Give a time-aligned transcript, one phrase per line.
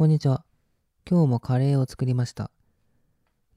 [0.00, 0.46] こんにちは。
[1.06, 2.50] 今日もカレーを作りました。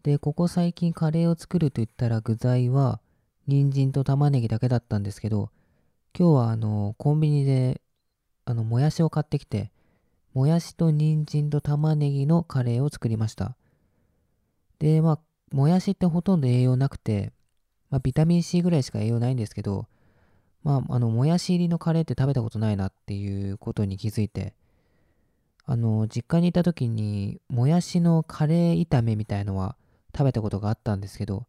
[0.03, 3.00] で、ここ最近カレーを作ると言ったら具材は
[3.48, 5.52] 人参と玉ねぎだけだったんですけど、
[6.14, 7.82] 今日はあの、コンビニで
[8.44, 9.71] あの、もやしを買ってきて、
[10.34, 13.55] もやしと人参と玉ねぎのカレーを作りました。
[14.79, 15.19] で、まあ、
[15.55, 17.31] もやしってほとんど栄養なくて、
[17.89, 19.87] まあ、ビタミン C ぐらいしか栄養ないんですけど、
[20.61, 24.53] まあ、あの、もやし入りのカレーって食べたことないなっていうことに気づいて、
[25.66, 29.77] あの、実家にいた時に、もやしのカレー炒めみたいのは
[30.16, 31.45] 食べたことがあったんですけど、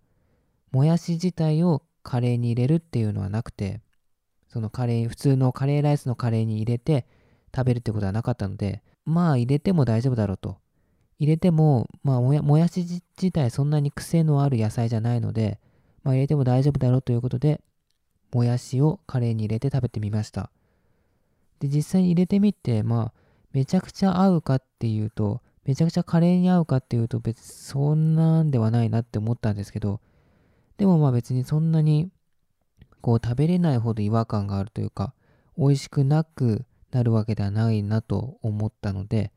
[0.70, 3.80] もやし自体をカレーに入れるっていうのはなくて、
[4.48, 7.06] そのカレー、普通のカレーライスのカレーに入れて
[7.54, 10.58] 食べるってことはなかったので、まあ入れても大丈夫だろうと。
[11.18, 15.58] 入れても、まあもやし自体そんなに癖のある野菜じゃないので、
[16.04, 17.60] まあ入れても大丈夫だろうということで、
[18.32, 20.50] もやしをカレーに入れて食べてみました。
[21.60, 23.23] で、実際に入れてみて、まあ、
[23.54, 30.00] めちゃくちゃ合うかっていうと、めちゃくちゃカレーに合うかっていうと別にそんなんではないなって思ったんですけど、
[30.76, 32.10] でもまあ別にそんなに
[33.00, 35.14] こう食べれないほど違和感があるというか、
[35.56, 39.30] 美味しくなくなるわけではないなと思ったので、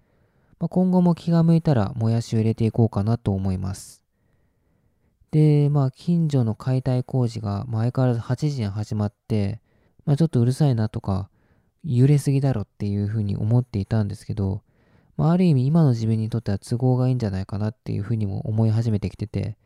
[0.59, 4.03] まあ、今後も気が向いたらもやしを入れていこうかなと思います。
[5.29, 9.61] で、まあ近所の解体工事が前から8時に始まって、
[10.05, 11.29] まあちょっとうるさいなとか、
[11.87, 14.61] 揺れすぎだろっていうふうに思っていたんですけど、
[15.15, 19.57] まあ、ある意味今の自分にとっては都合がいいんじゃないかなっていうふうにも思い始めてきてて、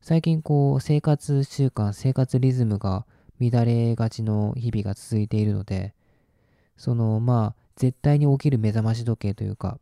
[0.00, 3.06] 最近こう生活習慣、生活リズムが
[3.40, 5.94] 乱れがちの日々が続いているので、
[6.76, 9.78] そのまあ絶対に起きる目覚まし時計というか、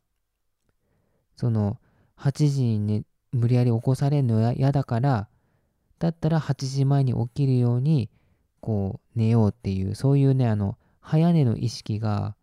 [1.36, 1.78] その
[2.18, 5.28] 8時に、ね、無理やり起こされるのは嫌だから、
[5.98, 8.10] だったら8時前に起きるように
[8.60, 12.34] こう寝ようっていう、そういうね、あの、早寝の意識が、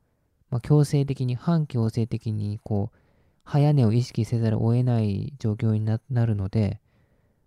[0.52, 2.97] まあ、強制的に、反強制的にこう、
[3.43, 6.80] 早寝を意識せざるを得ない状況になるので、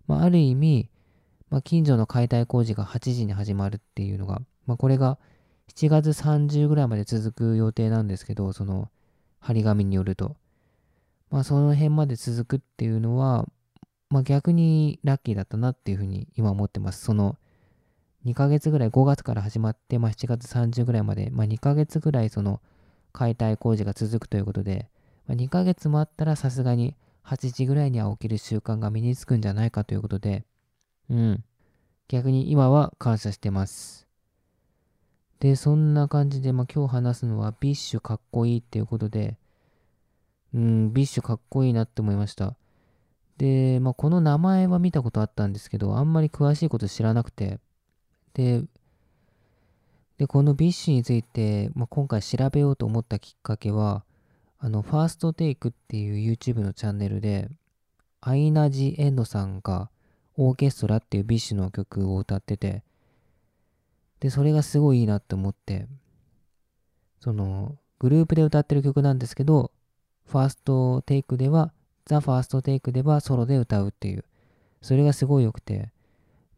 [0.07, 0.89] まあ、ある意味、
[1.49, 5.17] まあ、近所の解体工事が8時に始まるっていうのが、まあ、これが
[5.73, 8.89] 7月30ぐらいまで続く予定なんですけど、その
[9.39, 10.35] 張り紙によると。
[11.29, 13.47] まあ、その辺まで続くっていうのは、
[14.09, 17.03] まあ、逆にラッキーだったなっていうふうに今思ってます。
[17.03, 17.37] その
[18.25, 22.61] 2ヶ月ぐらい、5月から始まって、まあ、7月30ぐらいまで、まあ、2ヶ月ぐらいその
[23.11, 24.87] 解体工事が続くということで、
[25.27, 26.95] まあ、2ヶ月もあったらさすがに
[27.25, 30.45] 8時ぐらいには起きる習慣が身につくんじゃないかということで、
[31.09, 31.43] うん。
[32.07, 34.07] 逆に今は感謝してます。
[35.39, 39.37] で、そんな感じで、まあ、今日話すのは BiSHかっこいいっていうことで、
[40.53, 42.55] うん、 BiSHかっこいいなって思いました。
[43.37, 47.59] で、まあ、この名前は見たことあったんですけど、あんまり詳しいこと知らなくて、
[48.33, 48.63] で、
[50.17, 54.03] でこの BiSH について、まあ、今回調べようと思ったきっかけは、
[54.59, 57.49] あの、 THE FIRST TAKE っていう YouTube のチャンネルで、
[58.21, 59.89] アイナ・ジ・エンドさんが
[60.37, 62.83] オーケストラっていう BiSH の曲を歌ってて、
[64.21, 65.87] で、それがすごいいいなって思って、
[67.19, 69.71] その、グループで歌ってる曲なんですけど、
[70.25, 71.73] FIRST TAKE では、
[72.05, 74.23] THE FIRST TAKE ではソロで歌うっていう、
[74.81, 75.91] それがすごい良くて、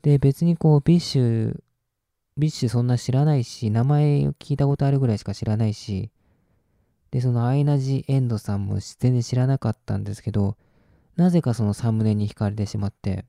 [0.03, 6.11] で、別にこう、 BiSH、BiSH そんな知らないし、名前を聞いたことあるぐらいしか知らないし、
[7.11, 10.57] で、そのアイナ・ジ・エンドさんも全然知らなかったんですけど、
[11.15, 13.25] なぜかそのサムネに惹かれてしまって、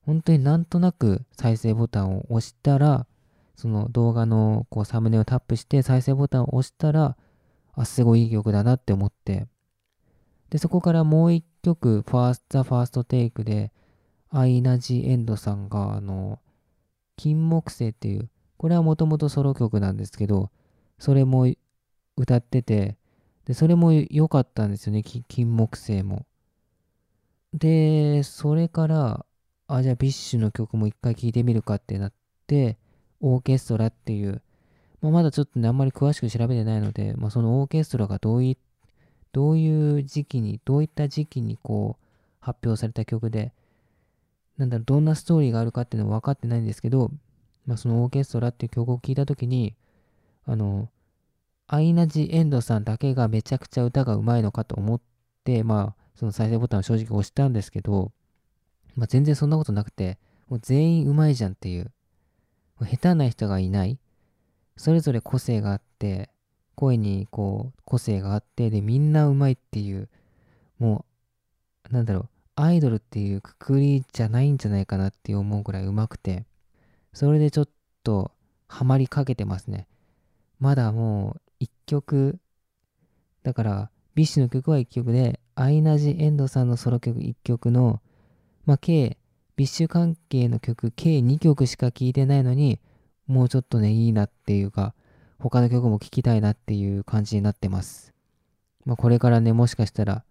[0.00, 3.06] 本当になんとなく再生ボタンを押したら、
[3.54, 7.18] その動画のこうサムネをタップして再生ボタンを押したら、
[7.74, 9.46] あ、すごいいい曲だなって思って、
[10.48, 13.72] で、そこからもう一曲、ファースト、ザ・ファーストテイクで、
[14.30, 16.40] アイナ・ジ・エンドさんが、あの、
[17.20, 20.50] 金木星っていう、これはもともとソロ曲なんですけど、
[20.98, 21.46] それも
[22.16, 22.96] 歌ってて、
[23.44, 26.24] で、それも良かったんですよね、金木星も。
[27.52, 29.26] で、それから、
[29.66, 32.12] あ、じゃあ BiSH の曲も一回聴いてみるかってなっ
[32.46, 32.78] て、
[33.20, 34.40] オーケストラっていう、
[35.02, 38.56] まあ、まだちょっとね、あんまり詳しく調べてないので、まあ、そのオーケストラがどうい、
[39.32, 42.06] どういう時期に、どういった時期にこう、
[42.40, 43.52] 発表された曲で、
[44.60, 47.10] なんだろ、どんなストーリーがあるかっていうのは分かってないんですけど、
[47.64, 49.74] まあ、そのオーケストラっていう曲を聴いたときに、
[50.44, 50.90] あの、
[51.66, 55.00] アイナ・ジ・エンドさんだけがめちゃくちゃ歌が上手いのかと思っ
[55.44, 58.12] て、まあ、その再生ボタンを正直押したんですけど、
[58.96, 60.18] まあ、全然そんなことなくて、
[60.48, 61.84] もう全員上手いじゃんっていう。
[62.78, 63.98] もう下手な人がいない。
[64.76, 66.28] それぞれ個性があって、
[66.74, 70.10] 声にこう個性があって、で、みんな上手いっていう、
[70.78, 71.06] も
[71.90, 76.44] う、なんだろう、アイドルっていうくくりじゃないんじゃないかなって思うぐらい上手くて、
[77.12, 77.68] それでちょっ
[78.04, 78.32] と
[78.68, 79.86] ハマりかけてますね。
[80.58, 82.38] まだもう一曲、
[83.42, 88.00] だから BiSH の曲は1曲で、アイナ・ジ・エンドさんのソロ曲1曲の、
[88.66, 89.16] まあ、計、
[89.56, 92.80] BiSH 関係の曲、計2曲しか聴いてないのに、
[93.26, 94.94] もうちょっとね、いいなっていうか、
[95.38, 98.12] 他の曲も聴きたいなっていう感じになってます。
[98.84, 100.24] まあ、これからね、もしかしたら、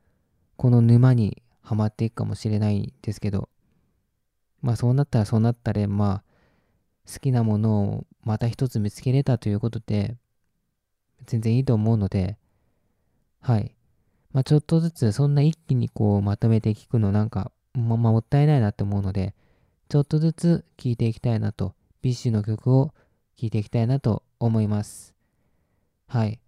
[0.58, 3.48] この沼にはまっていくかもしれないんですけど、
[4.64, 6.24] まあそうなったらそうなったで、まあ、
[7.08, 10.18] 好きなものをまた一つ見つけれたということで、
[11.28, 12.40] 全然いいと思うので、
[13.40, 13.76] はい。
[14.32, 19.36] まあ、ちょっとずつそんな一気にこうまとめて聞くのなんか、ま、まあ、もったいないなって思うので、
[19.90, 22.96] ちょっとずつ聴いていきたいなと、ビッシュの曲を
[23.38, 25.14] 聴いていきたいなと思います。
[26.08, 26.40] はい。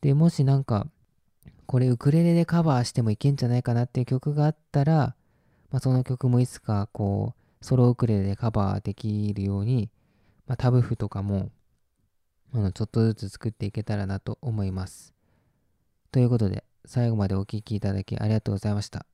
[0.00, 0.86] で、もしなんか、
[1.70, 5.14] これウクレレでカバーしてもいけんじゃないかなっていう曲があったら、
[5.70, 9.88] まあ、その曲もいつかこう、ソロウクレレでカバーできるように、
[10.48, 11.52] まあ、タブ譜とかも、
[12.52, 15.14] あの、ちょっとずつ作っていけたらなと思います。
[16.10, 19.06] ということで、最後までお聴きいただきありがとうございました。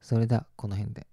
[0.00, 1.11] それでは、この辺で。